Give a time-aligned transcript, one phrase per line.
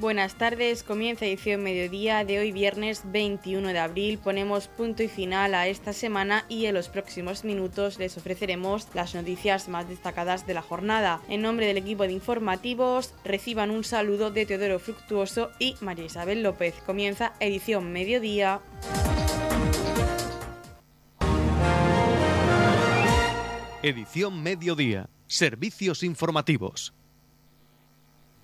[0.00, 4.16] Buenas tardes, comienza edición mediodía de hoy viernes 21 de abril.
[4.16, 9.14] Ponemos punto y final a esta semana y en los próximos minutos les ofreceremos las
[9.14, 11.20] noticias más destacadas de la jornada.
[11.28, 16.42] En nombre del equipo de informativos, reciban un saludo de Teodoro Fructuoso y María Isabel
[16.42, 16.76] López.
[16.86, 18.62] Comienza edición mediodía.
[23.82, 25.10] Edición mediodía.
[25.26, 26.94] Servicios informativos.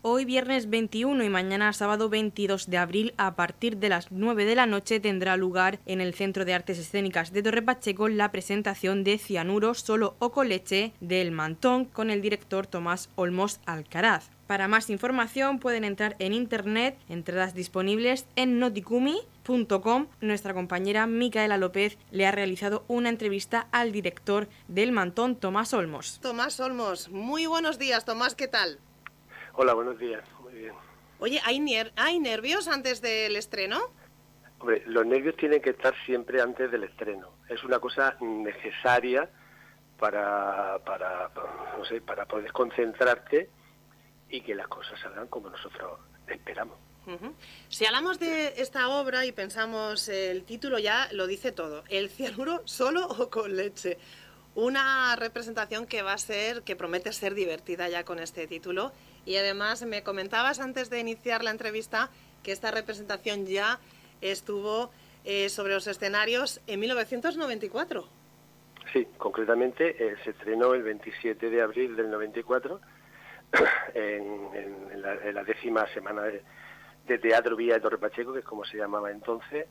[0.08, 4.54] Hoy viernes 21 y mañana sábado 22 de abril a partir de las 9 de
[4.54, 9.02] la noche tendrá lugar en el Centro de Artes Escénicas de Torre Pacheco la presentación
[9.02, 14.30] de Cianuro solo o con leche del Mantón con el director Tomás Olmos Alcaraz.
[14.46, 20.06] Para más información pueden entrar en internet, entradas disponibles en noticumi.com.
[20.20, 26.20] Nuestra compañera Micaela López le ha realizado una entrevista al director del Mantón, Tomás Olmos.
[26.22, 28.78] Tomás Olmos, muy buenos días, Tomás, ¿qué tal?
[29.58, 30.22] Hola, buenos días.
[30.42, 30.74] Muy bien.
[31.18, 31.64] Oye, ¿hay,
[31.96, 33.80] ¿hay nervios antes del estreno?
[34.58, 37.30] Hombre, los nervios tienen que estar siempre antes del estreno.
[37.48, 39.30] Es una cosa necesaria
[39.98, 41.30] para, para,
[41.78, 43.48] no sé, para poder concentrarte
[44.28, 46.76] y que las cosas salgan como nosotros esperamos.
[47.68, 52.60] Si hablamos de esta obra y pensamos el título ya lo dice todo, el cianuro
[52.66, 53.96] solo o con leche.
[54.56, 58.90] Una representación que va a ser, que promete ser divertida ya con este título
[59.26, 62.10] y además me comentabas antes de iniciar la entrevista
[62.42, 63.80] que esta representación ya
[64.20, 64.90] estuvo
[65.24, 68.08] eh, sobre los escenarios en 1994.
[68.92, 72.80] Sí, concretamente eh, se estrenó el 27 de abril del 94
[73.94, 78.76] en, en, la, décima semana de, Teatro Vía de Torre Pacheco, que es como se
[78.76, 79.66] llamaba entonces,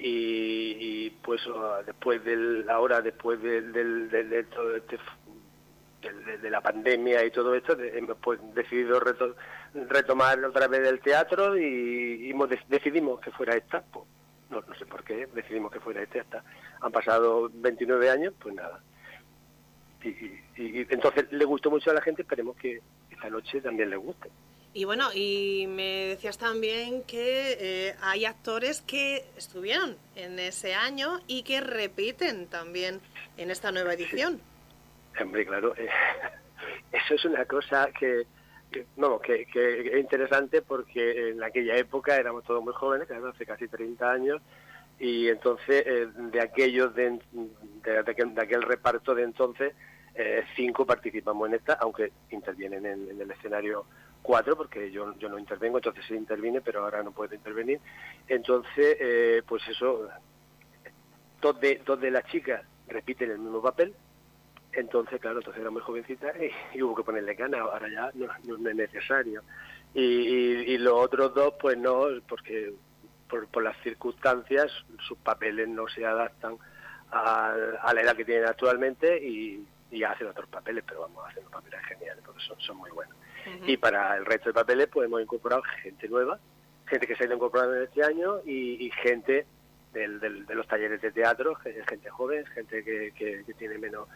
[0.00, 1.40] y, pues
[1.86, 4.98] después de la hora, después de, todo este
[6.00, 9.00] de, la pandemia y todo esto, hemos pues, decidido
[9.74, 12.32] retomar otra vez el teatro y,
[12.68, 13.82] decidimos que fuera esta.
[13.82, 14.04] Pues,
[14.50, 16.42] no, no sé por qué, decidimos que fuera esta.
[16.80, 18.80] Han pasado 29 años, pues nada.
[20.04, 20.40] Y,
[20.90, 22.80] entonces le gustó mucho a la gente, esperemos que
[23.10, 24.30] esta noche también le guste.
[24.74, 31.20] Y bueno, y me decías también que eh, hay actores que estuvieron en ese año
[31.26, 33.00] y que repiten también
[33.36, 34.40] en esta nueva edición.
[35.20, 35.88] Hombre, claro, eh,
[36.92, 38.26] eso es una cosa que,
[38.96, 43.68] no, que, que, es interesante porque en aquella época éramos todos muy jóvenes, hace casi
[43.68, 44.40] 30 años,
[44.98, 47.18] y entonces eh, de aquellos de,
[47.84, 49.74] de, aquel, reparto de entonces,
[50.14, 53.86] eh, cinco participamos en esta, aunque intervienen en, el escenario
[54.22, 57.80] cuatro, porque yo, yo no intervengo, entonces sí interviene, pero ahora no puedo intervenir.
[58.26, 60.08] Entonces, pues eso,
[61.40, 63.94] dos de, dos de las chicas repiten el mismo papel,
[64.78, 66.32] entonces, claro, entonces era muy jovencita
[66.74, 69.42] y, hubo que ponerle ganas, ahora ya no, es necesario.
[69.94, 72.72] Y, los otros dos, pues no, porque
[73.28, 74.70] por, las circunstancias
[75.06, 76.56] sus papeles no se adaptan
[77.10, 77.54] a,
[77.92, 79.66] la edad que tienen actualmente y,
[80.04, 83.16] hacen otros papeles, pero vamos, hacen los papeles geniales porque son, son muy buenos.
[83.66, 86.38] Y para el resto de papeles, pues hemos incorporado gente nueva,
[86.86, 89.46] gente que se ha ido incorporando en este año y, gente
[89.92, 94.06] del, de los talleres de teatro, gente joven, gente que, que tiene menos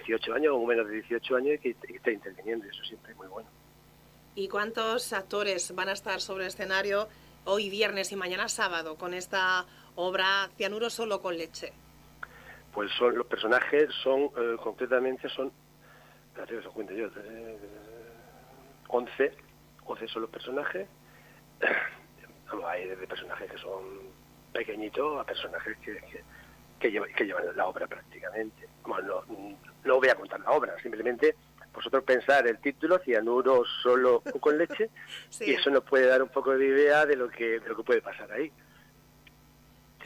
[0.00, 3.28] 18 años o menos de 18 años y que, esté interviniendo, eso siempre es muy
[3.28, 3.48] bueno.
[4.34, 7.08] ¿Y cuántos actores van a estar sobre el escenario
[7.44, 9.64] hoy viernes y mañana sábado con esta
[9.94, 11.72] obra Cianuro solo con leche?
[12.74, 15.50] Pues son los personajes son eh, concretamente son
[16.34, 17.08] que cuente yo
[18.88, 19.32] 11
[19.86, 20.86] 11 son los personajes
[22.66, 23.82] hay desde personajes que son
[24.52, 25.98] pequeñitos a personajes que,
[26.78, 29.56] que, llevan, que llevan la obra prácticamente bueno, no,
[29.86, 31.34] no voy a contar la obra, simplemente
[31.76, 34.90] vosotros pensar el título, cianuro solo o con leche,
[35.40, 37.82] y eso nos puede dar un poco de idea de lo que, de lo que
[37.82, 38.50] puede pasar ahí.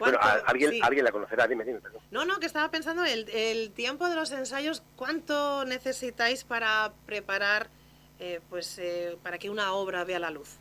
[0.00, 1.78] Bueno, alguien, alguien la conocerá, dime, dime.
[1.78, 2.00] Perdón.
[2.10, 7.68] No, no, que estaba pensando el, el tiempo de los ensayos, ¿cuánto necesitáis para preparar,
[8.18, 10.56] eh, pues, eh, para que una obra vea la luz?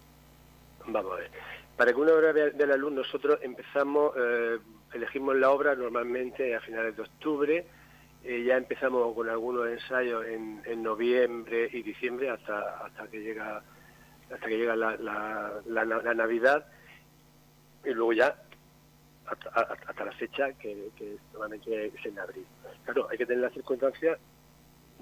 [0.86, 1.31] Vamos a ver.
[1.77, 4.57] Para que una obra vea, la luz, nosotros empezamos, eh,
[4.94, 7.66] elegimos la obra normalmente a finales de octubre,
[8.24, 13.63] eh, ya empezamos con algunos ensayos en, en, noviembre y diciembre hasta hasta que llega
[14.31, 16.66] hasta que llega la, la, Navidad
[17.86, 18.36] y luego ya
[19.25, 22.45] hasta, la fecha que, que normalmente es en abril.
[22.83, 24.18] Claro, hay que tener la circunstancia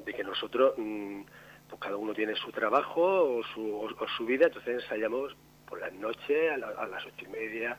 [0.05, 1.21] de que nosotros, mm,
[1.69, 5.35] pues cada uno tiene su trabajo o su, su vida, entonces ensayamos
[5.67, 7.77] por las noches, a, a las ocho y media,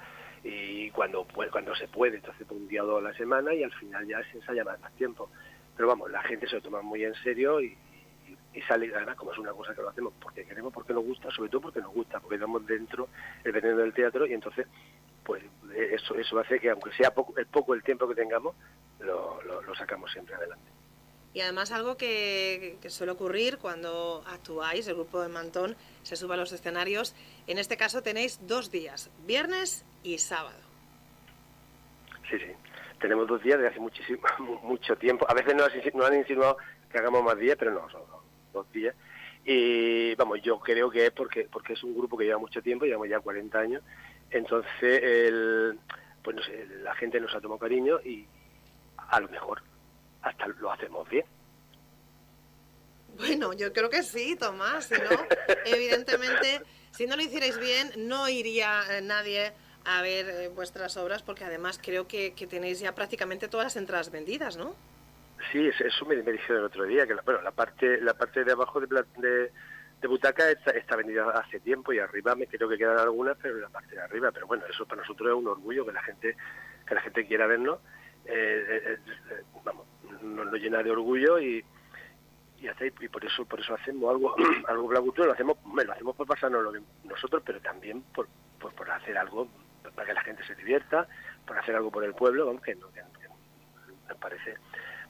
[0.49, 3.73] y cuando cuando se puede, entonces un día o dos a la semana y al
[3.73, 5.31] final ya se ensaya más, tiempo.
[5.77, 7.77] Pero vamos, la gente se lo toma muy en serio y,
[8.67, 11.51] sale, además como es una cosa que lo hacemos porque queremos, porque nos gusta, sobre
[11.51, 13.09] todo porque nos gusta, porque damos dentro
[13.45, 14.67] el veneno del teatro y entonces
[15.23, 15.45] pues
[15.77, 18.57] eso eso hace que aunque sea poco, el poco el tiempo que tengamos,
[19.01, 20.71] lo, lo, sacamos siempre adelante.
[21.35, 26.37] Y además algo que, suele ocurrir cuando actuáis, el grupo de Mantón se sube a
[26.37, 27.15] los escenarios,
[27.47, 30.59] en este caso tenéis dos días, viernes y sábado.
[32.31, 32.53] Sí, sí,
[33.01, 34.23] tenemos dos días de hace muchísimo,
[34.63, 35.71] mucho tiempo, a veces nos,
[36.07, 36.57] han insinuado
[36.91, 38.03] que hagamos más días, pero no, son
[38.53, 38.95] dos días.
[39.45, 42.85] Y vamos, yo creo que es porque, porque es un grupo que lleva mucho tiempo,
[42.85, 43.83] llevamos ya 40 años,
[44.31, 45.79] entonces el,
[46.23, 46.43] pues no
[46.83, 48.27] la gente nos ha tomado cariño y
[48.97, 49.63] a lo mejor
[50.23, 51.25] hasta lo hacemos bien.
[53.17, 55.11] Bueno, yo creo que sí, Tomás, si no,
[55.67, 56.63] evidentemente,
[56.93, 59.53] si no lo hicierais bien, no iría eh, nadie
[59.85, 63.77] a ver eh, vuestras obras, porque además creo que, que tenéis ya prácticamente todas las
[63.77, 64.77] entradas vendidas, ¿no?
[65.53, 68.45] Sí, eso me, me dijeron el otro día, que la, bueno, la parte la parte
[68.45, 68.87] de abajo de,
[69.17, 69.53] de,
[70.01, 73.57] de butaca está, está, vendida hace tiempo y arriba me creo que quedan algunas, pero
[73.57, 74.31] en la parte de arriba.
[74.33, 76.37] Pero bueno, eso para nosotros es un orgullo que la gente
[76.87, 77.79] que la gente quiera vernos.
[78.27, 78.99] Eh, eh,
[79.31, 79.87] eh vamos,
[80.23, 81.65] nos, llena de orgullo y,
[82.59, 82.67] y,
[83.01, 84.35] y por eso por eso hacemos algo
[84.69, 86.73] algo lo hacemos lo hacemos por pasarnos lo
[87.05, 88.29] nosotros, pero también por,
[88.59, 89.49] por, hacer algo
[89.95, 91.07] para que la gente se divierta,
[91.47, 94.57] por hacer algo por el pueblo, vamos, que, no, me parece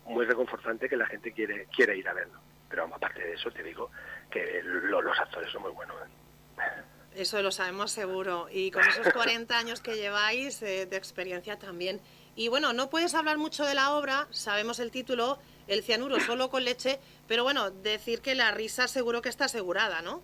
[0.07, 2.41] muy reconfortante que la gente quiere quiere ir a verlo.
[2.69, 3.91] Pero aparte de eso, te digo
[4.31, 5.97] que los actores son muy buenos.
[6.03, 6.83] ¿eh?
[7.15, 8.49] Eso lo sabemos seguro.
[8.51, 12.01] Y con esos 40 años que lleváis eh, de experiencia también.
[12.39, 16.51] Y bueno, no puedes hablar mucho de la obra, sabemos el título, El cianuro solo
[16.51, 20.23] con leche, pero bueno, decir que la risa seguro que está asegurada, ¿no?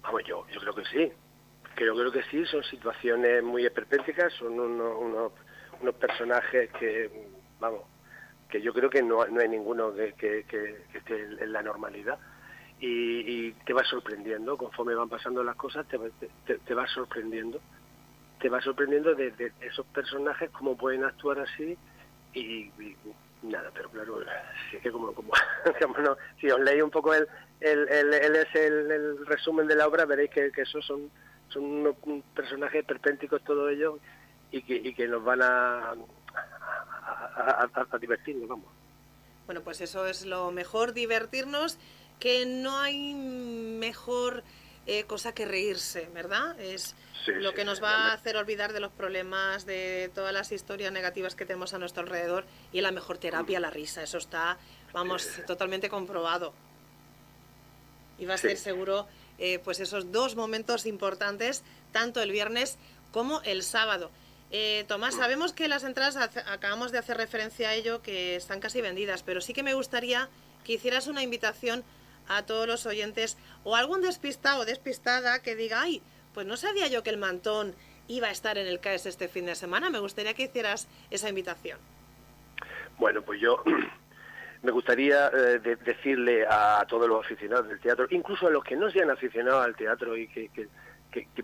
[0.00, 1.12] Vamos, yo, yo creo que sí.
[1.74, 5.30] Creo, creo que sí, son situaciones muy esperpénticas, son unos,
[5.82, 7.28] unos personajes que,
[7.60, 7.82] vamos,
[8.48, 10.46] que yo creo que no, hay ninguno que,
[10.94, 12.18] esté en la normalidad.
[12.80, 15.98] Y, te va sorprendiendo, conforme van pasando las cosas, te,
[16.56, 17.60] te, va sorprendiendo.
[18.40, 21.76] Te va sorprendiendo de, esos personajes, cómo pueden actuar así
[22.34, 22.70] y,
[23.42, 24.20] nada, pero claro,
[24.70, 25.32] sí que como, como,
[26.40, 27.26] si os leí un poco el,
[27.60, 31.10] el, el, el, el resumen de la obra, veréis que, que esos son,
[31.48, 31.94] son
[32.34, 34.00] personajes perpénticos todos ellos
[34.50, 35.94] y que, y que nos van a,
[37.36, 38.66] a, divertirnos, vamos.
[39.46, 41.78] Bueno, pues eso es lo mejor, divertirnos,
[42.18, 44.42] que no hay mejor
[44.86, 46.58] eh, cosa que reírse, ¿verdad?
[46.60, 46.94] Es
[47.26, 51.34] lo que nos va a hacer olvidar de los problemas, de todas las historias negativas
[51.34, 54.02] que tenemos a nuestro alrededor y la mejor terapia, la risa.
[54.02, 54.58] Eso está,
[54.92, 56.54] vamos, totalmente comprobado.
[58.18, 62.78] Y va a ser seguro, eh, pues esos dos momentos importantes, tanto el viernes
[63.10, 64.10] como el sábado.
[64.52, 66.16] Eh, Tomás, sabemos que las entradas,
[66.46, 70.28] acabamos de hacer referencia a ello, que están casi vendidas, pero sí que me gustaría
[70.64, 71.84] que hicieras una invitación
[72.28, 76.02] a todos los oyentes o algún despistado o despistada que diga, ay,
[76.34, 77.74] pues no sabía yo que el mantón
[78.08, 79.90] iba a estar en el CAES este fin de semana.
[79.90, 81.78] Me gustaría que hicieras esa invitación.
[82.98, 83.62] Bueno, pues yo
[84.62, 88.90] me gustaría eh, decirle a todos los aficionados del teatro, incluso a los que no
[88.90, 90.68] sean aficionados al teatro y que, que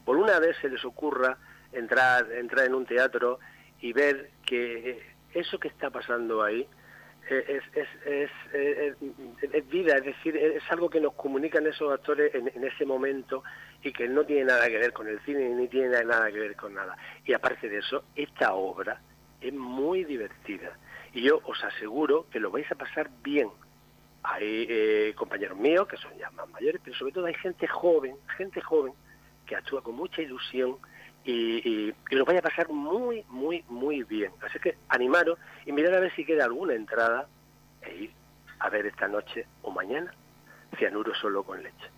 [0.04, 1.38] por una vez se les ocurra
[1.72, 3.38] entrar, entrar en un teatro
[3.80, 5.02] y ver que
[5.34, 6.68] eso que está pasando ahí
[7.38, 8.30] es, es, es,
[9.52, 13.42] es, vida, es decir, es algo que nos comunican esos actores en, en, ese momento
[13.82, 16.56] y que no tiene nada que ver con el cine ni tiene nada que ver
[16.56, 16.96] con nada.
[17.24, 19.00] Y aparte de eso, esta obra
[19.40, 20.76] es muy divertida
[21.12, 23.48] y yo os aseguro que lo vais a pasar bien.
[24.22, 28.16] Hay eh, compañeros míos que son ya más mayores, pero sobre todo hay gente joven,
[28.36, 28.92] gente joven
[29.46, 30.76] que actúa con mucha ilusión
[31.24, 31.94] y, y,
[32.26, 34.32] vaya a pasar muy, muy, muy bien.
[34.42, 37.28] Así que animaros y mirar a ver si queda alguna entrada
[37.82, 38.10] e ir
[38.58, 40.12] a ver esta noche o mañana
[40.78, 41.90] cianuro solo con leche.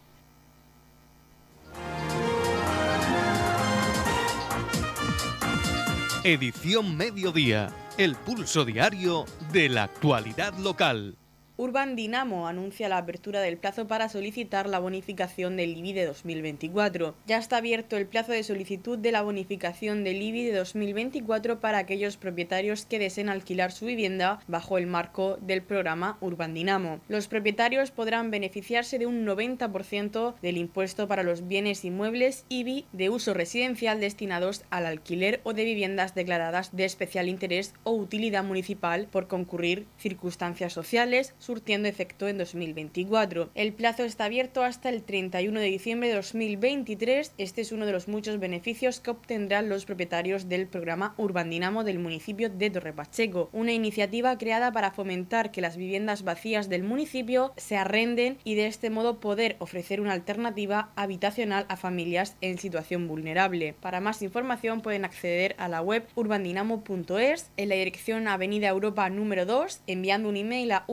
[6.25, 11.19] Edición Mediodía, el pulso diario de la actualidad local.
[11.57, 17.15] Urban Dinamo anuncia la apertura del plazo para solicitar la bonificación del IBI de 2024.
[17.29, 21.79] Ya está abierto el plazo de solicitud de la bonificación del IBI de 2024 para
[21.79, 26.99] aquellos propietarios que deseen alquilar su vivienda bajo el marco del programa Urban Dinamo.
[27.07, 33.11] Los propietarios podrán beneficiarse de un 90% del impuesto para los bienes inmuebles IBI de
[33.11, 39.07] uso residencial destinados al alquiler o de viviendas declaradas de especial interés o utilidad municipal
[39.09, 43.51] por concurrir circunstancias sociales, surtiendo efecto en 2024.
[43.55, 47.33] El plazo está abierto hasta el 31 de diciembre de 2023.
[47.39, 51.85] Este es uno de los muchos beneficios que obtendrán los propietarios del programa Urban Dinamo
[51.85, 56.83] del municipio de Torre Pacheco, una iniciativa creada para fomentar que las viviendas vacías del
[56.83, 62.59] municipio se arrenden y de este modo poder ofrecer una alternativa habitacional a familias en
[62.59, 63.75] situación vulnerable.
[63.81, 69.45] Para más información pueden acceder a la web urbandinamo.es en la dirección Avenida Europa número
[69.47, 70.85] 2, enviando un email a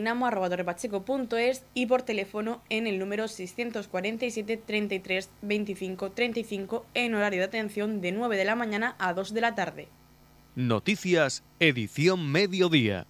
[0.00, 8.00] urbandinamo.torrepacheco.es y por teléfono en el número 647 33 25 35 en horario de atención
[8.00, 9.88] de 9 de la mañana a 2 de la tarde.
[10.56, 13.06] Noticias, edición mediodía.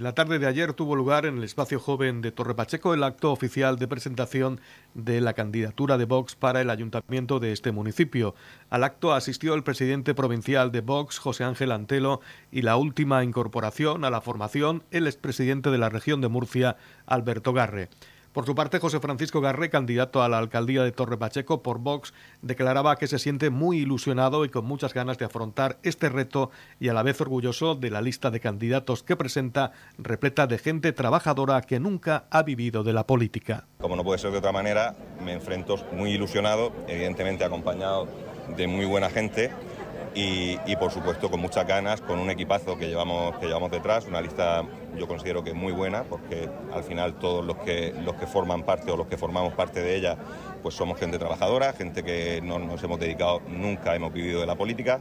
[0.00, 3.30] La tarde de ayer tuvo lugar en el espacio joven de Torre Pacheco el acto
[3.32, 4.58] oficial de presentación
[4.94, 8.34] de la candidatura de Vox para el ayuntamiento de este municipio.
[8.70, 14.06] Al acto asistió el presidente provincial de Vox, José Ángel Antelo, y la última incorporación
[14.06, 17.90] a la formación, el expresidente de la región de Murcia, Alberto Garre.
[18.32, 22.14] Por su parte, José Francisco Garre, candidato a la alcaldía de Torre Pacheco por Vox,
[22.42, 26.90] declaraba que se siente muy ilusionado y con muchas ganas de afrontar este reto y
[26.90, 31.60] a la vez orgulloso de la lista de candidatos que presenta, repleta de gente trabajadora
[31.62, 33.66] que nunca ha vivido de la política.
[33.80, 34.94] Como no puede ser de otra manera,
[35.24, 38.06] me enfrento muy ilusionado, evidentemente acompañado
[38.56, 39.50] de muy buena gente
[40.14, 44.20] y, por supuesto con muchas ganas, con un equipazo que llevamos, que llevamos detrás, una
[44.20, 44.64] lista
[44.96, 48.90] yo considero que muy buena, porque al final todos los que, los que forman parte
[48.90, 50.16] o los que formamos parte de ella,
[50.62, 54.56] pues somos gente trabajadora, gente que no nos hemos dedicado, nunca hemos vivido de la
[54.56, 55.00] política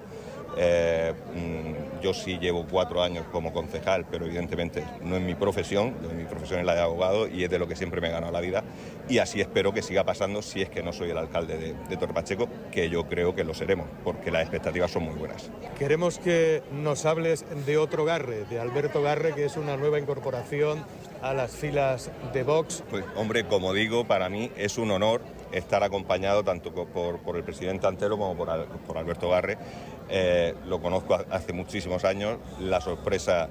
[0.57, 5.95] eh, mm, yo sí llevo cuatro años como concejal, pero evidentemente no es mi profesión,
[6.15, 8.31] mi profesión es la de abogado y es de lo que siempre me he ganado
[8.31, 8.63] la vida.
[9.07, 11.97] Y así espero que siga pasando si es que no soy el alcalde de, de
[11.97, 15.49] Torpacheco, que yo creo que lo seremos, porque las expectativas son muy buenas.
[15.77, 20.83] Queremos que nos hables de otro Garre, de Alberto Garre, que es una nueva incorporación
[21.21, 22.83] a las filas de Vox.
[22.89, 27.87] Pues hombre, como digo, para mí es un honor estar acompañado tanto por, el presidente
[27.87, 29.57] Antelo como por, Alberto Garre.
[30.09, 33.49] Eh, lo conozco hace muchísimos años, la sorpresa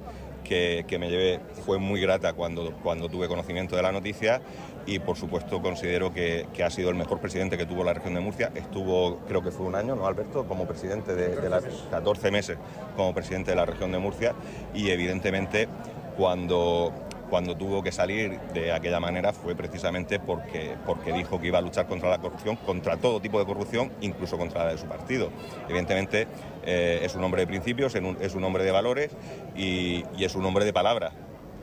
[0.49, 4.40] que, me llevé fue muy grata cuando, cuando tuve conocimiento de la noticia
[4.87, 8.21] y por supuesto considero que, ha sido el mejor presidente que tuvo la región de
[8.21, 8.50] Murcia.
[8.55, 10.47] Estuvo, creo que fue un año, ¿no, Alberto?
[10.47, 12.57] Como presidente de, de las 14 meses
[12.97, 14.35] como presidente de la región de Murcia
[14.75, 15.69] y evidentemente
[16.17, 16.93] cuando
[17.28, 21.62] cuando tuvo que salir de aquella manera fue precisamente porque, porque dijo que iba a
[21.62, 25.30] luchar contra la corrupción, contra todo tipo de corrupción, incluso contra la de su partido.
[25.68, 26.26] Evidentemente
[26.64, 29.11] eh, es un hombre de principios, es un hombre de valores
[29.56, 31.12] y, y es un hombre de palabra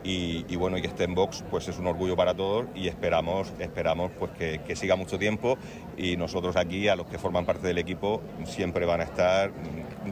[0.05, 3.51] y, bueno, y que esté en Vox pues es un orgullo para todos y esperamos,
[3.59, 5.57] esperamos pues que, siga mucho tiempo
[5.97, 9.51] y nosotros aquí, a los que forman parte del equipo, siempre van a estar,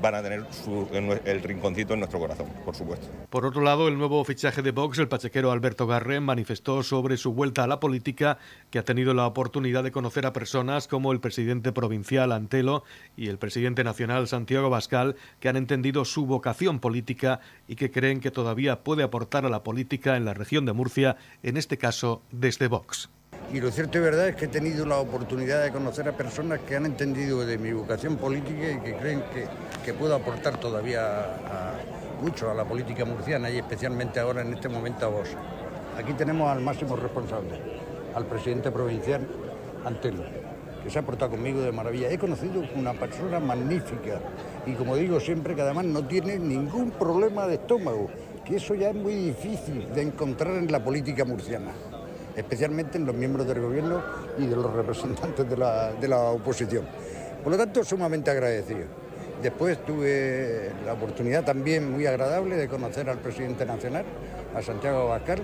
[0.02, 0.46] van a tener
[1.26, 3.08] el rinconcito en nuestro corazón, por supuesto.
[3.30, 7.34] Por otro lado, el nuevo fichaje de Vox, el pachequero Alberto Garre, manifestó sobre su
[7.34, 8.38] vuelta a la política
[8.70, 12.84] que ha tenido la oportunidad de conocer a personas como el presidente provincial Antelo
[13.16, 18.20] y el presidente nacional Santiago Bascal, que han entendido su vocación política y que creen
[18.20, 22.22] que todavía puede aportar a la política en la región de Murcia, en este caso
[22.32, 23.10] desde Vox.
[23.52, 26.60] Y lo cierto y verdad es que he tenido la oportunidad de conocer a personas
[26.62, 29.48] que han entendido de mi vocación política y que creen que,
[29.86, 31.28] que puedo aportar todavía
[32.22, 35.30] mucho a la política murciana y especialmente ahora en este momento a vos.
[35.98, 37.60] Aquí tenemos al máximo responsable,
[38.16, 39.28] al presidente provincial
[39.86, 40.24] Antelo,
[40.82, 42.10] que se ha portado conmigo de maravilla.
[42.10, 44.20] He conocido una persona magnífica
[44.66, 48.10] y como digo siempre que además no tiene ningún problema de estómago
[48.44, 51.72] que eso ya es muy difícil de encontrar en la política murciana,
[52.36, 54.02] especialmente en los miembros del gobierno
[54.38, 55.58] y de los representantes de
[56.08, 56.86] la, oposición.
[57.44, 58.86] Por lo tanto, sumamente agradecido.
[59.42, 64.06] Después tuve la oportunidad también muy agradable de conocer al presidente nacional,
[64.56, 65.42] a Santiago Abascal,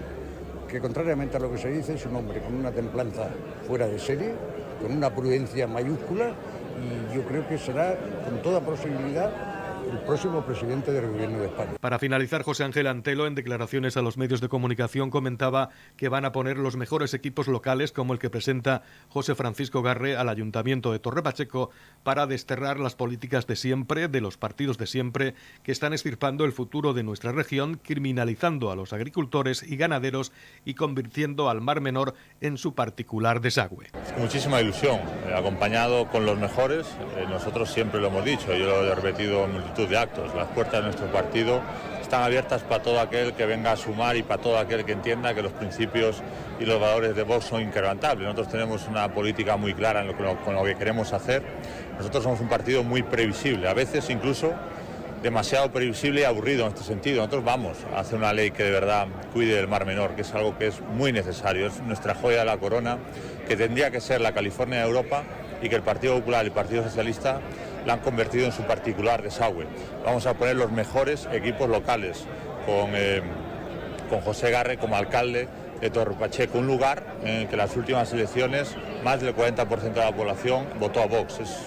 [0.70, 3.28] que contrariamente a lo que se dice es un hombre con una templanza
[3.68, 4.34] fuera de serie,
[4.82, 6.34] con una prudencia mayúscula
[6.80, 9.59] y yo creo que será con toda posibilidad
[9.92, 11.72] el próximo presidente del Gobierno de España.
[11.80, 16.26] Para finalizar, José Ángel Antelo, en declaraciones a los medios de comunicación, comentaba que van
[16.26, 20.92] a poner los mejores equipos locales, como el que presenta José Francisco Garre al Ayuntamiento
[20.92, 21.72] de Torre Pacheco,
[22.04, 26.52] para desterrar las políticas de siempre, de los partidos de siempre, que están estirpando el
[26.52, 30.32] futuro de nuestra región, criminalizando a los agricultores y ganaderos
[30.66, 33.88] y convirtiendo al Mar Menor en su particular desagüe.
[34.18, 38.92] Muchísima ilusión, eh, acompañado con los mejores, eh, nosotros siempre lo hemos dicho, yo lo
[38.92, 40.36] he repetido en multitud de actos.
[40.36, 41.62] Las puertas de nuestro partido
[42.02, 45.34] están abiertas para todo aquel que venga a sumar y para todo aquel que entienda
[45.34, 46.22] que los principios
[46.60, 48.26] y los valores de Vox son inquebrantables.
[48.26, 51.44] Nosotros tenemos una política muy clara en lo con lo que queremos hacer.
[51.98, 54.54] Nosotros somos un partido muy previsible, a veces incluso
[55.22, 57.18] demasiado previsible y aburrido en este sentido.
[57.18, 60.34] Nosotros vamos a hacer una ley que de verdad cuide del Mar Menor, que es
[60.34, 62.98] algo que es muy necesario, es nuestra joya de la corona,
[63.48, 65.24] que tendría que ser la California de Europa
[65.62, 67.42] y que el Partido Popular y el Partido Socialista
[67.86, 69.66] la han convertido en su particular desagüe.
[70.06, 72.26] Vamos a poner los mejores equipos locales,
[72.66, 73.22] con, eh,
[74.10, 75.48] con José Garre como alcalde
[75.80, 80.06] de Torre Pacheco, un lugar en el que las últimas elecciones más del 40% de
[80.06, 81.40] la población votó a Vox.
[81.40, 81.58] Es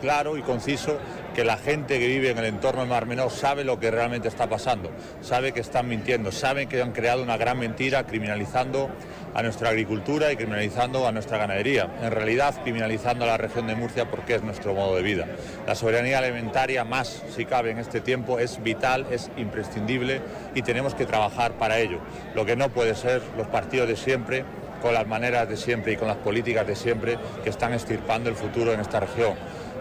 [0.00, 0.98] claro y conciso
[1.34, 4.28] que la gente que vive en el entorno del Mar Menor sabe lo que realmente
[4.28, 8.90] está pasando, sabe que están mintiendo, saben que han creado una gran mentira criminalizando
[9.34, 11.88] a nuestra agricultura y criminalizando a nuestra ganadería.
[12.02, 15.26] En realidad, criminalizando a la región de Murcia porque es nuestro modo de vida.
[15.66, 20.20] La soberanía alimentaria, más si cabe en este tiempo, es vital, es imprescindible
[20.54, 22.00] y tenemos que trabajar para ello.
[22.34, 24.44] Lo que no puede ser los partidos de siempre
[24.82, 28.36] con las maneras de siempre y con las políticas de siempre que están estirpando el
[28.36, 29.34] futuro en esta región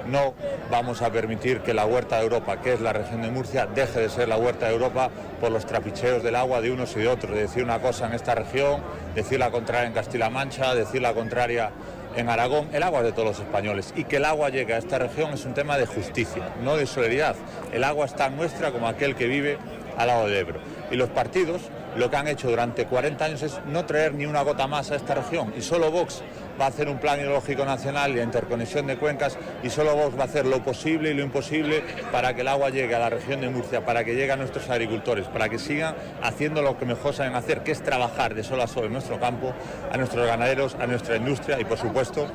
[0.07, 0.33] no
[0.71, 3.99] vamos a permitir que la huerta de Europa, que es la región de Murcia, deje
[3.99, 5.09] de ser la huerta de Europa
[5.39, 7.35] por los trapicheos del agua de unos y de otros.
[7.35, 8.81] decir una cosa en esta región,
[9.15, 11.71] decir la contraria en Castilla-La Mancha, decir la contraria
[12.15, 14.77] en Aragón, el agua es de todos los españoles y que el agua llegue a
[14.77, 17.35] esta región es un tema de justicia, no de solidaridad.
[17.71, 19.57] El agua está nuestra como aquel que vive
[19.97, 20.59] al lado del Ebro.
[20.89, 21.61] Y los partidos
[21.95, 24.95] lo que han hecho durante 40 años es no traer ni una gota más a
[24.95, 26.21] esta región y solo Vox
[26.59, 30.17] va a hacer un plan hidrológico nacional y de interconexión de cuencas y solo Vox
[30.17, 33.09] va a hacer lo posible y lo imposible para que el agua llegue a la
[33.09, 36.85] región de Murcia, para que llegue a nuestros agricultores, para que sigan haciendo lo que
[36.85, 39.53] mejor saben hacer, que es trabajar de sol a sol en nuestro campo,
[39.91, 42.27] a nuestros ganaderos, a nuestra industria y por supuesto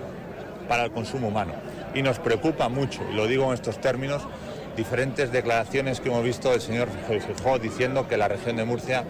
[0.69, 1.53] para el consumo humano.
[1.95, 4.23] Y nos preocupa mucho, y lo digo en estos términos,
[4.77, 9.05] diferentes declaraciones que hemos visto del señor Fijó diciendo que la región de Murcia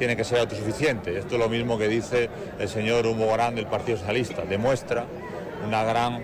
[0.00, 1.18] tiene que ser autosuficiente.
[1.18, 4.44] Esto es lo mismo que dice el señor Hugo Barán del Partido Socialista.
[4.48, 5.04] Demuestra
[5.66, 6.22] una gran,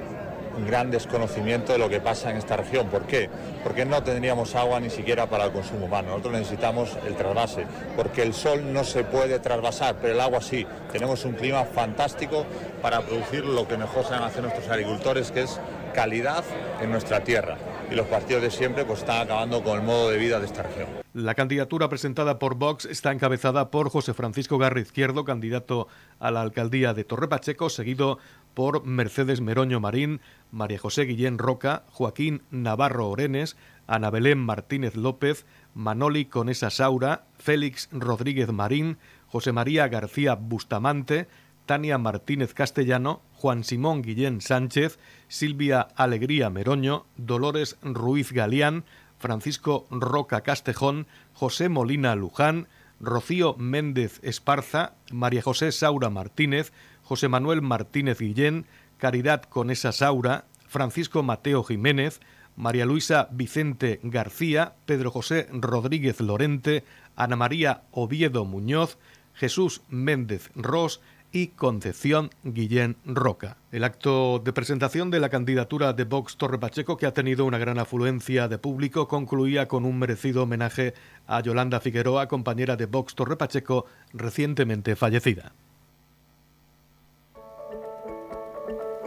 [0.57, 2.87] un gran desconocimiento de lo que pasa en esta región.
[2.87, 3.29] ¿Por qué?
[3.63, 6.09] Porque no tendríamos agua ni siquiera para el consumo humano.
[6.09, 7.67] Nosotros necesitamos el trasvase,
[7.97, 10.67] porque el sol no se puede trasvasar, pero el agua sí.
[10.91, 12.47] Tenemos un clima fantástico
[12.81, 15.61] para producir lo que mejor saben hacer nuestros agricultores, que es
[15.93, 16.45] calidad
[16.81, 17.59] en nuestra tierra.
[17.91, 20.63] Y los partidos de siempre pues, están acabando con el modo de vida de esta
[20.63, 20.89] región.
[21.15, 25.89] La candidatura presentada por Vox está encabezada por José Francisco Garra Izquierdo, candidato
[26.19, 28.19] a la alcaldía de Torre Pacheco, seguido
[28.55, 30.21] por Mercedes Meroño Marín,
[30.51, 37.89] María José Guillén Roca, Joaquín Navarro Orenes, Ana Belén Martínez López, Manoli Conesa Saura, Félix
[37.93, 41.29] Rodríguez Marín, José María García Bustamante,
[41.67, 44.99] Tania Martínez Castellano, Juan Simón Guillén Sánchez,
[45.29, 48.85] Silvia Alegría Meroño, Dolores Ruiz Galeán,
[49.19, 52.69] Francisco Roca Castejón, José Molina Luján,
[53.01, 58.67] Rocío Méndez Esparza, María José Saura Martínez, José Manuel Martínez Guillén,
[58.99, 62.21] Caridad Conesa Saura, Francisco Mateo Jiménez,
[62.57, 68.99] María Luisa Vicente García, Pedro José Rodríguez Lorente, Ana María Oviedo Muñoz,
[69.35, 71.03] Jesús Méndez Ros
[71.37, 73.59] y Concepción Guillén Roca.
[73.71, 77.59] El acto de presentación de la candidatura de Vox Torre Pacheco, que ha tenido una
[77.59, 80.95] gran afluencia de público, concluía con un merecido homenaje
[81.27, 85.53] a Yolanda Figueroa, compañera de Vox Torre Pacheco, recientemente fallecida.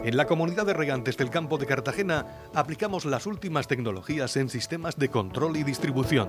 [0.04, 4.96] En la comunidad de regantes del campo de Cartagena aplicamos las últimas tecnologías en sistemas
[4.96, 6.28] de control y distribución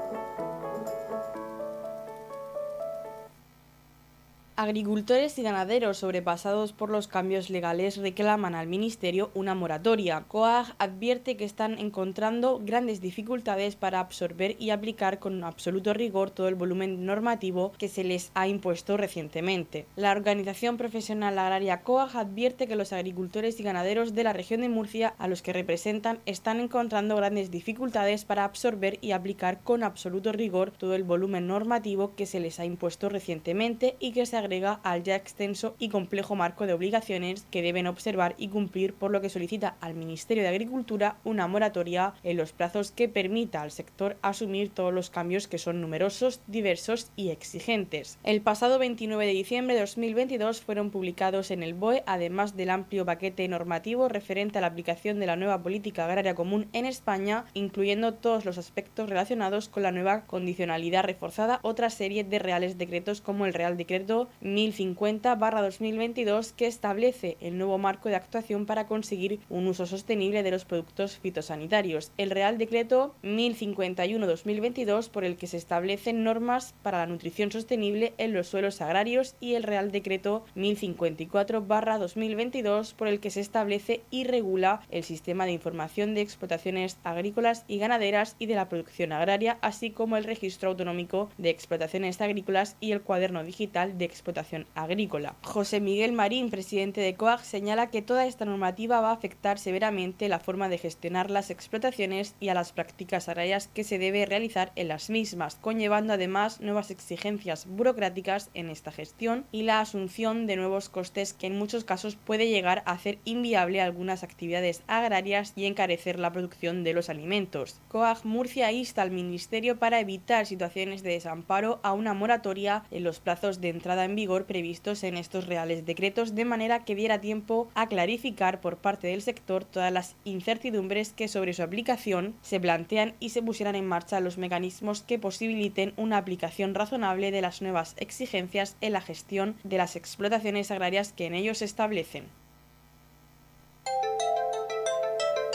[4.61, 10.25] Agricultores y ganaderos sobrepasados por los cambios legales reclaman al Ministerio una moratoria.
[10.27, 16.47] COAG advierte que están encontrando grandes dificultades para absorber y aplicar con absoluto rigor todo
[16.47, 19.87] el volumen normativo que se les ha impuesto recientemente.
[19.95, 24.69] La organización profesional agraria COAG advierte que los agricultores y ganaderos de la región de
[24.69, 30.31] Murcia, a los que representan, están encontrando grandes dificultades para absorber y aplicar con absoluto
[30.31, 34.50] rigor todo el volumen normativo que se les ha impuesto recientemente y que se
[34.83, 39.21] al ya extenso y complejo marco de obligaciones que deben observar y cumplir, por lo
[39.21, 44.17] que solicita al Ministerio de Agricultura una moratoria en los plazos que permita al sector
[44.21, 48.19] asumir todos los cambios que son numerosos, diversos y exigentes.
[48.23, 53.05] El pasado 29 de diciembre de 2022 fueron publicados en el BOE, además del amplio
[53.05, 58.15] paquete normativo referente a la aplicación de la nueva política agraria común en España, incluyendo
[58.15, 63.45] todos los aspectos relacionados con la nueva condicionalidad reforzada, otra serie de reales decretos como
[63.45, 69.85] el Real Decreto 1050-2022 que establece el nuevo marco de actuación para conseguir un uso
[69.85, 72.11] sostenible de los productos fitosanitarios.
[72.17, 78.33] El Real Decreto 1051-2022 por el que se establecen normas para la nutrición sostenible en
[78.33, 84.81] los suelos agrarios y el Real Decreto 1054-2022 por el que se establece y regula
[84.89, 89.91] el sistema de información de explotaciones agrícolas y ganaderas y de la producción agraria, así
[89.91, 95.35] como el registro autonómico de explotaciones agrícolas y el cuaderno digital de explotación agrícola.
[95.41, 100.29] José Miguel Marín, presidente de COAG, señala que toda esta normativa va a afectar severamente
[100.29, 104.71] la forma de gestionar las explotaciones y a las prácticas agrarias que se debe realizar
[104.75, 110.55] en las mismas, conllevando además nuevas exigencias burocráticas en esta gestión y la asunción de
[110.55, 115.65] nuevos costes que en muchos casos puede llegar a hacer inviable algunas actividades agrarias y
[115.65, 117.81] encarecer la producción de los alimentos.
[117.87, 123.19] COAG Murcia insta al Ministerio para evitar situaciones de desamparo a una moratoria en los
[123.19, 127.69] plazos de entrada en vigor previstos en estos reales decretos de manera que diera tiempo
[127.73, 133.15] a clarificar por parte del sector todas las incertidumbres que sobre su aplicación se plantean
[133.19, 137.95] y se pusieran en marcha los mecanismos que posibiliten una aplicación razonable de las nuevas
[137.97, 142.40] exigencias en la gestión de las explotaciones agrarias que en ellos se establecen.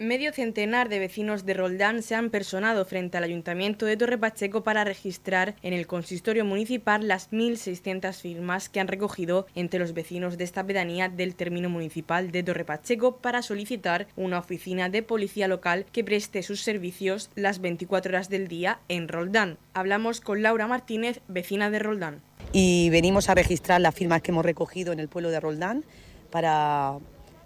[0.00, 4.62] Medio centenar de vecinos de Roldán se han personado frente al Ayuntamiento de Torre Pacheco
[4.62, 10.38] para registrar en el consistorio municipal las 1.600 firmas que han recogido entre los vecinos
[10.38, 15.48] de esta pedanía del término municipal de Torre Pacheco para solicitar una oficina de policía
[15.48, 19.58] local que preste sus servicios las 24 horas del día en Roldán.
[19.74, 22.22] Hablamos con Laura Martínez, vecina de Roldán.
[22.54, 25.84] Y venimos a registrar las firmas que hemos recogido en el pueblo de Roldán
[26.30, 26.96] para,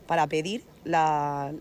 [0.06, 1.52] para pedir la,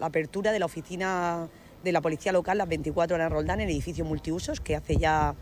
[0.00, 1.48] apertura de la oficina
[1.84, 4.96] de la policía local las 24 horas en Roldán, en el edificio multiusos, que hace
[4.96, 5.34] ya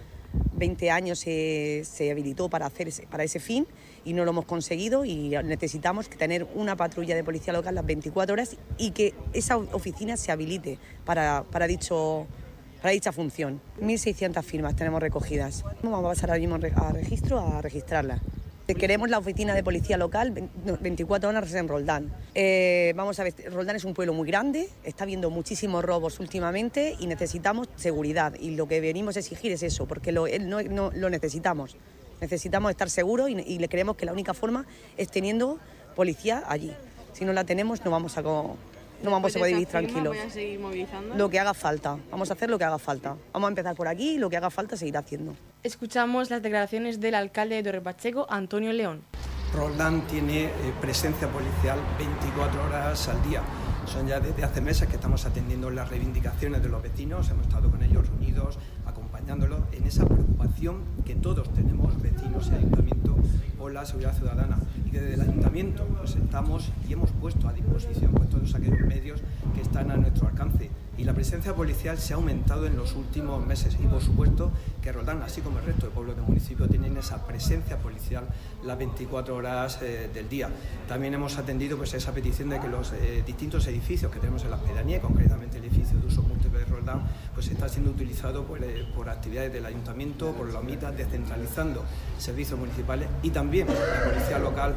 [0.54, 3.66] 20 años se, habilitó para, hacer para ese fin
[4.04, 8.32] y no lo hemos conseguido y necesitamos tener una patrulla de policía local las 24
[8.32, 12.26] horas y que esa oficina se habilite para, para, dicho,
[12.80, 13.60] para dicha función.
[13.80, 15.64] 1.600 firmas tenemos recogidas.
[15.82, 18.20] Vamos a pasar ahora mismo a registro a registrarlas.
[18.74, 20.50] Queremos la oficina de policía local
[20.80, 22.12] 24 horas en Roldán.
[22.34, 26.96] Eh, vamos a ver, Roldán es un pueblo muy grande, está habiendo muchísimos robos últimamente
[26.98, 28.34] y necesitamos seguridad.
[28.40, 31.76] Y lo que venimos a exigir es eso, porque lo, no, lo necesitamos.
[32.20, 35.60] Necesitamos estar seguros y, y le creemos que la única forma es teniendo
[35.94, 36.72] policía allí.
[37.12, 38.22] Si no la tenemos, no vamos a,
[39.02, 40.16] no vamos a poder vivir tranquilos.
[41.14, 43.16] Lo que haga falta, vamos a hacer lo que haga falta.
[43.32, 45.34] Vamos a empezar por aquí y lo que haga falta seguir haciendo.
[45.62, 49.02] Escuchamos las declaraciones del alcalde de Torrepacheco, Antonio León.
[49.54, 53.42] Roldán tiene eh, presencia policial 24 horas al día.
[53.86, 57.70] Son ya desde hace meses que estamos atendiendo las reivindicaciones de los vecinos, hemos estado
[57.70, 63.16] con ellos unidos, acompañándolos en esa preocupación que todos tenemos, vecinos y ayuntamiento,
[63.56, 64.58] por la seguridad ciudadana.
[64.96, 69.20] Que desde el ayuntamiento pues, estamos y hemos puesto a disposición pues, todos aquellos medios
[69.54, 73.44] que están a nuestro alcance y la presencia policial se ha aumentado en los últimos
[73.44, 76.96] meses y por supuesto que Roldán, así como el resto de pueblos del municipio, tienen
[76.96, 78.24] esa presencia policial
[78.64, 80.48] las 24 horas eh, del día.
[80.88, 84.50] También hemos atendido pues, esa petición de que los eh, distintos edificios que tenemos en
[84.50, 87.02] la pedanía, concretamente el edificio de uso múltiple de Roldán,
[87.36, 91.84] pues está siendo utilizado por, eh, por actividades del ayuntamiento, por la OMITA, descentralizando
[92.18, 94.74] servicios municipales y también la policía local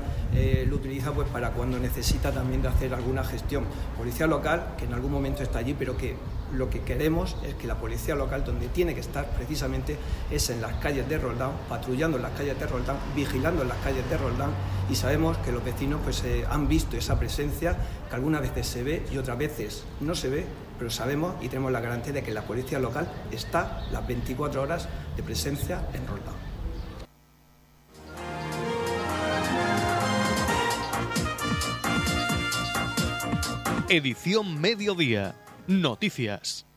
[0.67, 3.63] lo utiliza pues, para cuando necesita también de hacer alguna gestión.
[3.97, 6.15] Policía local que en algún momento está allí, pero que
[6.53, 9.97] lo que queremos es que la policía local, donde tiene que estar precisamente,
[10.31, 13.77] es en las calles de Roldán, patrullando en las calles de Roldán, vigilando en las
[13.79, 14.49] calles de Roldán,
[14.89, 17.77] y sabemos que los vecinos pues, eh, han visto esa presencia,
[18.09, 20.45] que algunas veces se ve y otras veces no se ve,
[20.79, 24.87] pero sabemos y tenemos la garantía de que la policía local está las 24 horas
[25.15, 26.39] de presencia en Roldán.
[33.89, 35.35] Edición Mediodía
[35.67, 36.68] Noticias.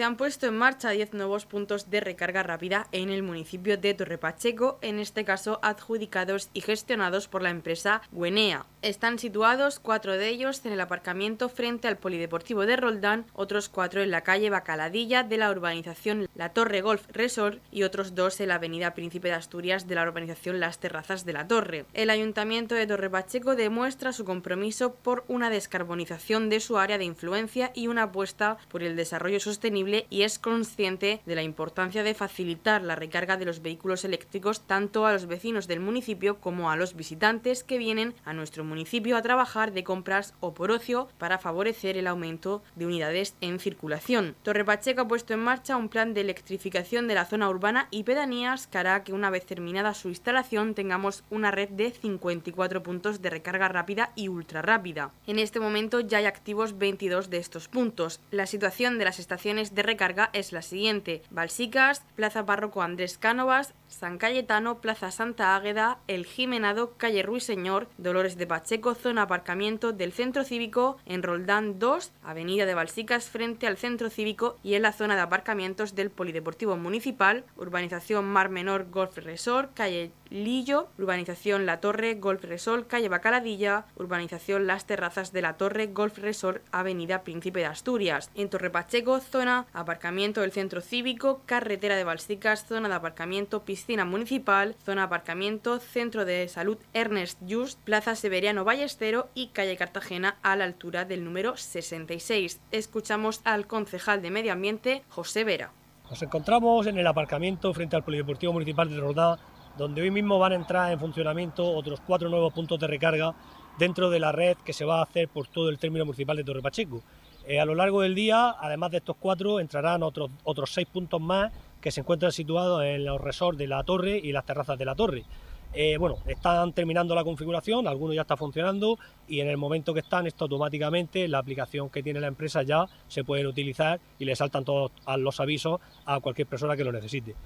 [0.00, 3.92] Se han puesto en marcha 10 nuevos puntos de recarga rápida en el municipio de
[3.92, 8.64] Torrepacheco, en este caso adjudicados y gestionados por la empresa Guenea.
[8.80, 14.00] Están situados cuatro de ellos en el aparcamiento frente al Polideportivo de Roldán, otros cuatro
[14.00, 18.48] en la calle Bacaladilla de la urbanización La Torre Golf Resort y otros dos en
[18.48, 21.84] la avenida Príncipe de Asturias de la urbanización Las Terrazas de la Torre.
[21.92, 27.72] El ayuntamiento de Torrepacheco demuestra su compromiso por una descarbonización de su área de influencia
[27.74, 32.82] y una apuesta por el desarrollo sostenible y es consciente de la importancia de facilitar
[32.82, 36.94] la recarga de los vehículos eléctricos tanto a los vecinos del municipio como a los
[36.94, 41.96] visitantes que vienen a nuestro municipio a trabajar de compras o por ocio para favorecer
[41.96, 44.36] el aumento de unidades en circulación.
[44.42, 48.04] Torre Pacheco ha puesto en marcha un plan de electrificación de la zona urbana y
[48.04, 53.22] pedanías que hará que una vez terminada su instalación tengamos una red de 54 puntos
[53.22, 55.10] de recarga rápida y ultra rápida.
[55.26, 58.20] En este momento ya hay activos 22 de estos puntos.
[58.30, 63.74] La situación de las estaciones de recarga es la siguiente: Balsicas, Plaza Párroco Andrés Cánovas,
[63.90, 70.12] San Cayetano, Plaza Santa Águeda, El Jimenado, Calle Ruiseñor, Dolores de Pacheco, zona aparcamiento del
[70.12, 74.92] Centro Cívico, en Roldán 2, Avenida de Balsicas frente al Centro Cívico y en la
[74.92, 81.80] zona de aparcamientos del Polideportivo Municipal, Urbanización Mar Menor Golf Resort, Calle Lillo, Urbanización La
[81.80, 87.60] Torre, Golf Resort, Calle Bacaladilla, Urbanización Las Terrazas de la Torre, Golf Resort, Avenida Príncipe
[87.60, 88.30] de Asturias.
[88.36, 94.04] En Torre Pacheco, zona aparcamiento del Centro Cívico, Carretera de Balsicas, zona de aparcamiento, piscina
[94.04, 100.54] municipal, zona aparcamiento, Centro de Salud Ernest Just, Plaza Severiano Ballestero y Calle Cartagena a
[100.54, 102.60] la altura del número 66.
[102.72, 105.72] Escuchamos al concejal de Medio Ambiente, José Vera.
[106.10, 109.38] Nos encontramos en el aparcamiento frente al Polideportivo Municipal de Rodá
[109.78, 113.34] donde hoy mismo van a entrar en funcionamiento otros cuatro nuevos puntos de recarga
[113.78, 116.44] dentro de la red que se va a hacer por todo el término municipal de
[116.44, 117.02] Torre Pacheco.
[117.46, 121.18] Eh, a lo largo del día, además de estos cuatro, entrarán otros, otros seis puntos
[121.18, 124.84] más que se encuentran situados en los resorts de la torre y las terrazas de
[124.84, 125.24] la torre.
[125.72, 130.00] Eh, bueno, están terminando la configuración, algunos ya está funcionando y en el momento que
[130.00, 134.34] están, esto automáticamente, la aplicación que tiene la empresa ya se puede utilizar y le
[134.34, 137.36] saltan todos los avisos a cualquier persona que lo necesite.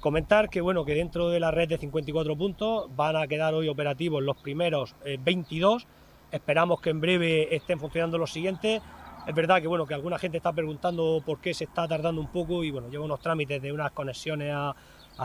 [0.00, 3.68] Comentar que bueno que dentro de la red de 54 puntos van a quedar hoy
[3.68, 5.82] operativos los primeros 22.
[5.82, 5.86] Eh,
[6.34, 8.82] Esperamos que en breve estén funcionando los siguientes.
[9.26, 12.28] Es verdad que bueno que alguna gente está preguntando por qué se está tardando un
[12.28, 14.74] poco y bueno lleva unos trámites de unas conexiones a,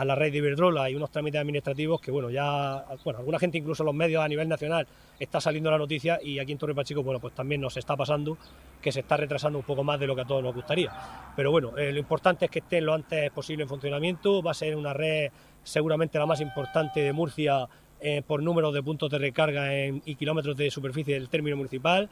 [0.04, 3.82] la red de Iberdrola y unos trámites administrativos que, bueno, ya, bueno, alguna gente, incluso
[3.82, 4.86] los medios a nivel nacional,
[5.18, 8.38] está saliendo la noticia y aquí en Torre Pacheco, bueno, pues también nos está pasando
[8.80, 10.92] que se está retrasando un poco más de lo que a todos nos gustaría.
[11.34, 14.54] Pero bueno, eh, lo importante es que estén lo antes posible en funcionamiento, va a
[14.54, 15.32] ser una red
[15.64, 17.68] seguramente la más importante de Murcia
[18.00, 22.08] eh, por número de puntos de recarga y kilómetros de superficie del término municipal.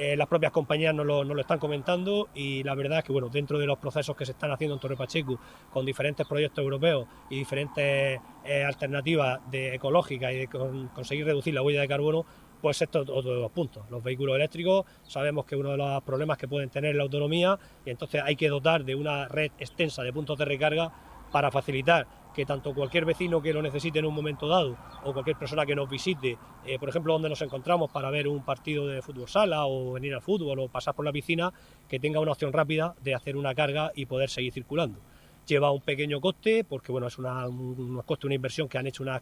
[0.00, 3.58] Eh, las propias compañías nos lo, están comentando y la verdad es que bueno, dentro
[3.58, 5.40] de los procesos que se están haciendo en Torre Pacheco
[5.72, 10.46] con diferentes proyectos europeos y diferentes eh, alternativas de ecológicas y de
[10.94, 12.24] conseguir reducir la huella de carbono,
[12.62, 13.90] pues esto es otro de los puntos.
[13.90, 17.58] Los vehículos eléctricos sabemos que uno de los problemas que pueden tener es la autonomía
[17.84, 20.92] y entonces hay que dotar de una red extensa de puntos de recarga
[21.32, 22.06] para facilitar
[22.38, 25.74] que tanto cualquier vecino que lo necesite en un momento dado o cualquier persona que
[25.74, 29.66] nos visite, eh, por ejemplo, donde nos encontramos para ver un partido de fútbol sala
[29.66, 31.52] o venir al fútbol o pasar por la piscina,
[31.88, 35.00] que tenga una opción rápida de hacer una carga y poder seguir circulando.
[35.48, 39.02] Lleva un pequeño coste porque bueno, es una, un, coste, una inversión que han hecho
[39.02, 39.20] unas,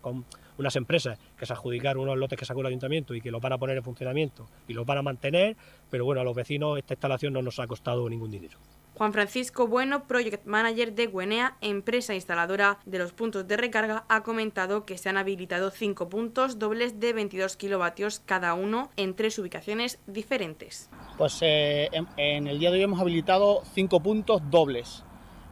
[0.58, 3.54] unas empresas que se adjudicaron unos lotes que sacó el ayuntamiento y que los van
[3.54, 5.56] a poner en funcionamiento y los van a mantener,
[5.88, 8.58] pero bueno, a los vecinos esta instalación no nos ha costado ningún dinero.
[8.96, 14.22] Juan Francisco Bueno, Project Manager de Guenea, empresa instaladora de los puntos de recarga, ha
[14.22, 19.38] comentado que se han habilitado cinco puntos dobles de 22 kilovatios cada uno en tres
[19.38, 20.88] ubicaciones diferentes.
[21.18, 25.04] Pues eh, en, el día de hoy hemos habilitado cinco puntos dobles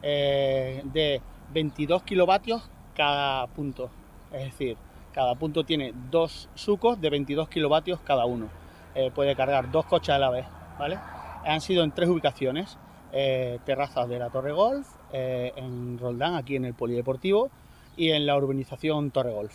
[0.03, 1.21] eh, de
[1.53, 3.91] 22 kilovatios cada punto.
[4.33, 4.79] Es decir,
[5.13, 8.49] cada punto tiene dos sucos de 22 kilovatios cada uno.
[8.95, 10.47] Eh, puede cargar dos coches a la vez,
[10.79, 10.99] ¿vale?
[11.45, 12.79] Han sido en tres ubicaciones
[13.17, 17.49] eh, terrazas de la Torre Golf, eh, en Roldán, aquí en el Polideportivo,
[17.97, 19.55] y en la urbanización Torre Golf.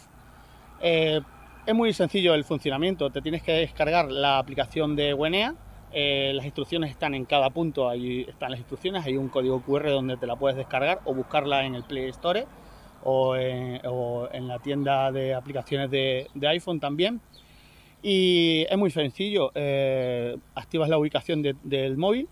[0.80, 1.20] Eh,
[1.66, 5.56] es muy sencillo el funcionamiento, te tienes que descargar la aplicación de Wenea,
[5.92, 10.16] las instrucciones están en cada punto, ahí están las instrucciones, hay un código QR donde
[10.16, 12.46] te la puedes descargar o buscarla en el Play Store
[13.04, 17.20] o en, la tienda de aplicaciones de, iPhone también.
[18.02, 19.52] Y es muy sencillo,
[20.56, 22.30] activas la ubicación del móvil,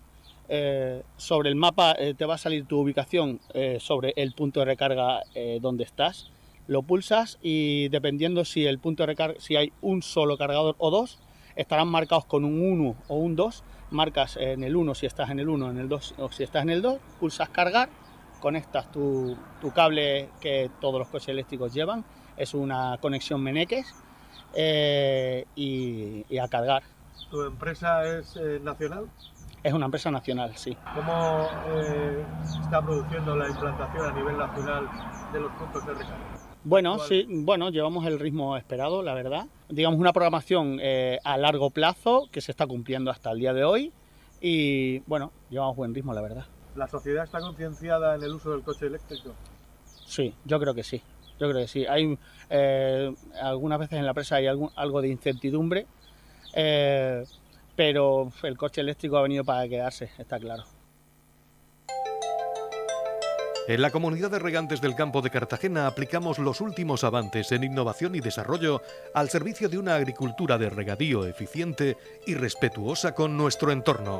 [0.50, 4.60] eh, sobre el mapa eh, te va a salir tu ubicación eh, sobre el punto
[4.60, 5.22] de recarga
[5.60, 6.30] donde estás.
[6.66, 10.90] Lo pulsas y dependiendo si el punto de recarga, si hay un solo cargador o
[10.90, 11.18] dos,
[11.56, 13.62] estarán marcados con un 1 o un 2.
[13.90, 16.62] Marcas en el 1 si estás en el 1, en el 2 o si estás
[16.62, 17.88] en el 2, pulsas cargar,
[18.40, 19.36] conectas tu,
[19.74, 22.04] cable que todos los coches eléctricos llevan,
[22.36, 23.94] es una conexión Meneques
[24.54, 26.82] y, y, a cargar.
[27.30, 29.08] ¿Tu empresa es nacional?
[29.62, 30.76] Es una empresa nacional, sí.
[30.94, 32.24] ¿Cómo eh,
[32.62, 34.88] está produciendo la implantación a nivel nacional
[35.32, 36.48] de los puntos de recarga?
[36.64, 39.46] Bueno, sí, bueno, llevamos el ritmo esperado, la verdad.
[39.68, 43.64] Digamos una programación eh, a largo plazo que se está cumpliendo hasta el día de
[43.64, 43.92] hoy
[44.40, 46.46] y bueno, llevamos buen ritmo, la verdad.
[46.76, 49.32] ¿La sociedad está concienciada en el uso del coche eléctrico?
[50.06, 51.02] Sí, yo creo que sí.
[51.40, 51.86] Yo creo que sí.
[51.86, 52.18] Hay
[52.50, 55.86] eh, algunas veces en la presa hay algo de incertidumbre,
[56.54, 57.24] eh,
[57.78, 60.64] pero el coche eléctrico ha venido para quedarse, está claro.
[63.68, 68.16] En la comunidad de regantes del campo de Cartagena aplicamos los últimos avances en innovación
[68.16, 68.82] y desarrollo
[69.14, 74.18] al servicio de una agricultura de regadío eficiente y respetuosa con nuestro entorno.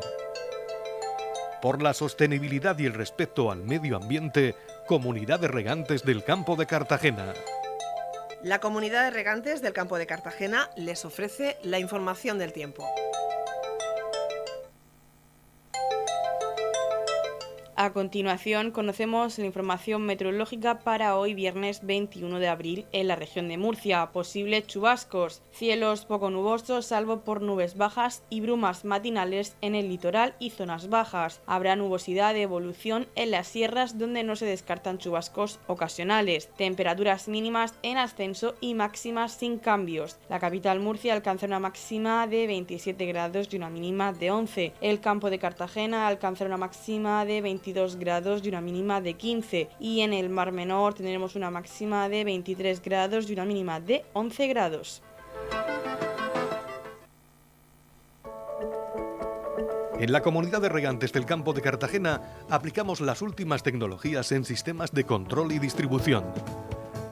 [1.60, 4.54] Por la sostenibilidad y el respeto al medio ambiente,
[4.86, 7.34] Comunidad de Regantes del Campo de Cartagena.
[8.44, 12.88] La Comunidad de Regantes del Campo de Cartagena les ofrece la información del tiempo.
[17.80, 23.46] A continuación conocemos la información meteorológica para hoy viernes 21 de abril en la región
[23.46, 24.10] de Murcia.
[24.10, 30.34] Posibles chubascos, cielos poco nubosos salvo por nubes bajas y brumas matinales en el litoral
[30.40, 31.40] y zonas bajas.
[31.46, 36.48] Habrá nubosidad de evolución en las sierras donde no se descartan chubascos ocasionales.
[36.56, 40.18] Temperaturas mínimas en ascenso y máximas sin cambios.
[40.28, 44.72] La capital Murcia alcanza una máxima de 27 grados y una mínima de 11.
[44.80, 47.40] El campo de Cartagena alcanza una máxima de
[47.72, 52.08] 20 grados y una mínima de 15 y en el Mar Menor tendremos una máxima
[52.08, 55.02] de 23 grados y una mínima de 11 grados.
[59.98, 64.92] En la comunidad de regantes del campo de Cartagena aplicamos las últimas tecnologías en sistemas
[64.92, 66.24] de control y distribución,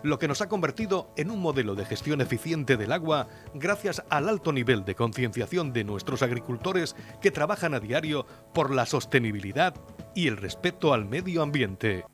[0.05, 4.29] lo que nos ha convertido en un modelo de gestión eficiente del agua gracias al
[4.29, 9.75] alto nivel de concienciación de nuestros agricultores que trabajan a diario por la sostenibilidad
[10.17, 12.05] y el respeto al medio ambiente.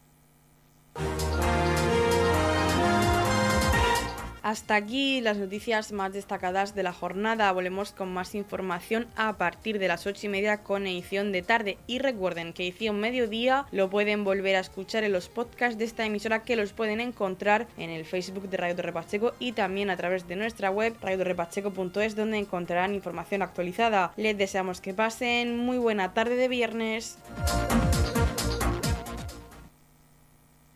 [4.42, 7.52] Hasta aquí las noticias más destacadas de la jornada.
[7.52, 11.78] Volvemos con más información a partir de las 8 y media con edición de tarde.
[11.86, 16.04] Y recuerden que edición mediodía lo pueden volver a escuchar en los podcasts de esta
[16.04, 19.96] emisora que los pueden encontrar en el Facebook de Radio Torre Pacheco y también a
[19.96, 24.12] través de nuestra web radiotorrepacheco.es donde encontrarán información actualizada.
[24.16, 27.16] Les deseamos que pasen muy buena tarde de viernes.